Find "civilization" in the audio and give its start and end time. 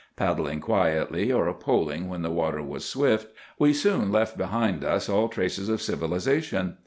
5.79-6.77